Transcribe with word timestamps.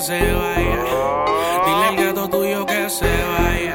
se 0.00 0.18
vaya. 0.18 0.84
Dile 1.66 1.84
al 1.88 1.96
gato 1.96 2.28
tuyo 2.28 2.64
que 2.64 2.88
se 2.88 3.04
vaya. 3.04 3.74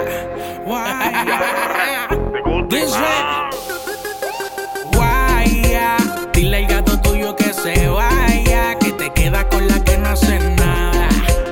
Guaya. 4.94 5.98
Dile 6.34 6.58
al 6.58 6.66
gato 6.66 7.00
tuyo 7.02 7.36
que 7.36 7.54
se 7.54 7.88
vaya. 7.90 8.76
Que 8.80 8.92
te 8.92 9.10
queda 9.12 9.48
con 9.50 9.68
la 9.68 9.84
que 9.84 9.98
no 9.98 10.10
hace 10.10 10.40
nada. 10.40 11.10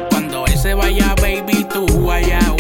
Cuando 0.10 0.46
él 0.48 0.58
se 0.58 0.74
vaya, 0.74 1.14
baby, 1.22 1.66
tú 1.66 1.86
guaya. 2.00 2.53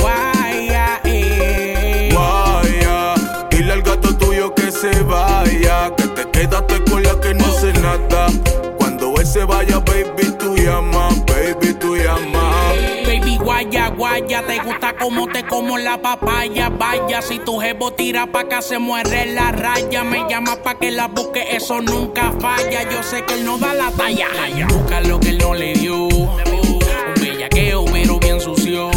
Te 14.22 14.59
gusta 14.59 14.95
como 14.95 15.27
te 15.27 15.44
como 15.44 15.77
la 15.77 15.98
papaya. 15.98 16.70
Vaya, 16.70 17.21
si 17.21 17.40
tu 17.40 17.59
jevo 17.59 17.91
tira 17.91 18.27
pa' 18.27 18.41
acá, 18.41 18.62
se 18.62 18.77
muere 18.77 19.34
la 19.34 19.52
raya. 19.52 20.04
Me 20.04 20.27
llama 20.30 20.55
pa' 20.58 20.76
que 20.76 20.91
la 20.91 21.08
busque, 21.08 21.55
eso 21.55 21.81
nunca 21.81 22.31
falla. 22.40 22.90
Yo 22.91 23.02
sé 23.02 23.23
que 23.26 23.34
él 23.34 23.45
no 23.45 23.57
da 23.57 23.73
la 23.73 23.91
talla. 23.91 24.27
Busca 24.70 25.02
lo 25.02 25.20
que 25.20 25.30
él 25.30 25.40
no 25.40 25.55
le 25.55 25.73
dio. 25.73 26.07
Un 26.07 26.80
bellaqueo, 27.20 27.85
pero 27.85 28.20
bien 28.20 28.40
sucio. 28.40 28.91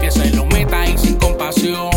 Que 0.00 0.10
se 0.10 0.30
lo 0.30 0.46
meta 0.46 0.82
ahí 0.82 0.96
sin 0.96 1.16
compasión. 1.16 1.90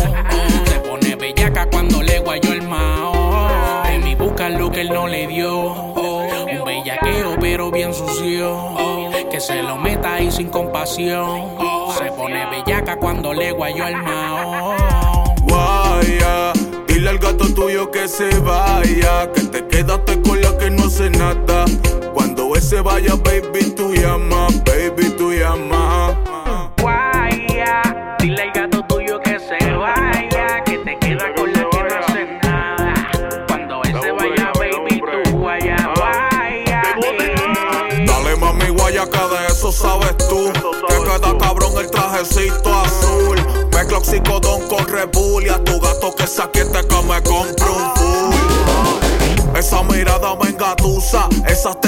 Se 0.66 0.80
pone 0.80 1.14
bellaca 1.14 1.68
cuando 1.70 2.02
le 2.02 2.18
guayó 2.18 2.52
el 2.52 2.62
mao. 2.62 3.48
Baby, 3.84 4.16
busca 4.16 4.48
lo 4.48 4.72
que 4.72 4.80
él 4.80 4.88
no 4.88 5.06
le 5.06 5.28
dio. 5.28 5.72
Un 5.72 6.64
bellaqueo, 6.64 7.36
pero 7.40 7.70
bien 7.70 7.94
sucio. 7.94 9.03
Se 9.46 9.62
lo 9.62 9.76
meta 9.76 10.14
ahí 10.14 10.32
sin 10.32 10.48
compasión. 10.48 11.58
Se 11.98 12.10
pone 12.12 12.46
bellaca 12.46 12.96
cuando 12.96 13.34
le 13.34 13.52
guayó 13.52 13.86
el 13.86 13.96
mao. 13.96 15.34
Guaya, 15.42 16.54
dile 16.88 17.10
al 17.10 17.18
gato 17.18 17.52
tuyo 17.52 17.90
que 17.90 18.08
se 18.08 18.38
vaya, 18.38 19.30
que 19.34 19.42
te 19.42 19.66
quedaste 19.66 20.22
con 20.22 20.40
la 20.40 20.56
que 20.56 20.70
no 20.70 20.84
hace 20.84 21.10
nada. 21.10 21.66
Cuando 22.14 22.54
él 22.54 22.62
se 22.62 22.80
vaya, 22.80 23.16
baby, 23.16 23.63
sabes 39.74 40.16
tú. 40.28 40.52
Te 40.88 40.94
queda 40.94 41.38
cabrón 41.38 41.72
el 41.78 41.90
trajecito 41.90 42.72
azul. 42.72 43.36
Mezcla 43.72 43.98
oxicodón 43.98 44.68
con 44.68 44.86
Red 44.86 45.08
Bull 45.12 45.46
y 45.46 45.48
a 45.48 45.62
tu 45.62 45.80
gato 45.80 46.14
que 46.14 46.26
saquiete 46.26 46.86
que 46.86 47.02
me 47.02 47.22
compre 47.22 47.66
un 47.66 47.96
full. 47.96 49.58
Esa 49.58 49.82
mirada 49.84 50.34
me 50.36 50.48
engatusa, 50.48 51.28
esas 51.46 51.80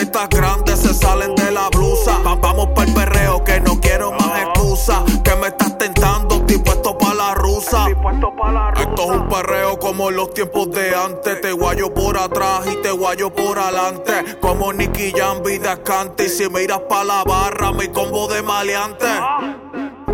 un 9.06 9.28
perreo 9.28 9.78
como 9.78 10.10
los 10.10 10.32
tiempos 10.34 10.70
de 10.70 10.94
antes. 10.94 11.40
Te 11.40 11.52
guayo 11.52 11.92
por 11.92 12.18
atrás 12.18 12.66
y 12.70 12.76
te 12.82 12.90
guayo 12.90 13.30
por 13.30 13.58
adelante. 13.58 14.38
Como 14.40 14.72
Nicky 14.72 15.12
Jam, 15.12 15.42
vida 15.42 15.82
cante. 15.82 16.26
Y 16.26 16.28
si 16.28 16.48
miras 16.48 16.80
pa' 16.88 17.04
la 17.04 17.24
barra, 17.24 17.72
mi 17.72 17.88
combo 17.88 18.28
de 18.28 18.42
maleante. 18.42 19.06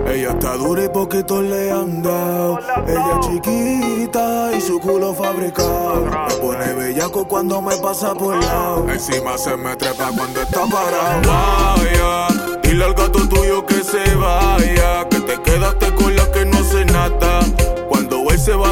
Ella 0.07 0.31
está 0.31 0.57
dura 0.57 0.85
y 0.85 0.89
poquito 0.89 1.41
le 1.41 1.71
han 1.71 2.03
dado. 2.03 2.59
Ella 2.87 3.19
es 3.21 3.27
chiquita 3.27 4.51
y 4.55 4.61
su 4.61 4.79
culo 4.79 5.15
fabricado. 5.15 6.05
Me 6.29 6.35
pone 6.35 6.73
bellaco 6.75 7.27
cuando 7.27 7.63
me 7.63 7.77
pasa 7.77 8.13
por 8.15 8.37
lado. 8.37 8.87
Encima 8.91 9.39
se 9.39 9.57
me 9.57 9.75
trepa 9.77 10.11
cuando 10.15 10.43
está 10.43 10.67
parado. 10.67 11.23
Vaya, 11.27 12.59
dile 12.63 12.85
al 12.85 12.95
gato 12.95 13.27
tuyo 13.29 13.65
que 13.65 13.83
se 13.83 14.15
vaya. 14.17 15.09
Que 15.09 15.21
te 15.21 15.41
quedaste 15.41 15.95
con 15.95 16.15
la 16.15 16.31
que. 16.31 16.42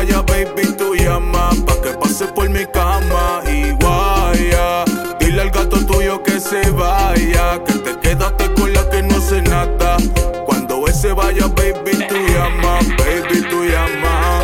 Se 0.01 0.07
vaya, 0.07 0.23
baby, 0.23 0.63
tú 0.79 0.95
llama. 0.95 1.51
Pa' 1.67 1.79
que 1.83 1.91
pase 1.91 2.27
por 2.29 2.49
mi 2.49 2.65
cama. 2.65 3.43
Y 3.47 3.73
guaya, 3.73 4.87
dile 5.19 5.43
al 5.43 5.51
gato 5.51 5.77
tuyo 5.85 6.23
que 6.23 6.41
se 6.41 6.71
vaya. 6.71 7.63
Que 7.67 7.75
te 7.75 7.99
quedaste 8.01 8.51
con 8.55 8.73
la 8.73 8.89
que 8.89 9.03
no 9.03 9.17
hace 9.17 9.43
nada. 9.43 9.99
Cuando 10.47 10.87
él 10.87 10.95
se 10.95 11.13
vaya, 11.13 11.49
baby, 11.49 11.99
tú 12.09 12.17
llama, 12.17 12.79
baby, 12.97 13.43
tú 13.51 13.63
llama. 13.63 14.43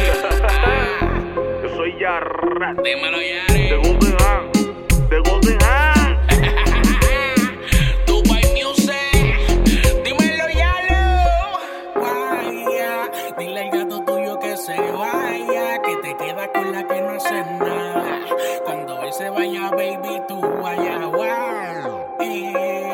Yo 1.62 1.75
soy 1.75 1.99
Yarra. 2.00 2.75
Dímelo, 2.84 3.23
Yari. 3.23 3.56
baby, 19.71 20.22
tú 20.28 20.41
guayagua. 20.41 22.06
Eh. 22.21 22.85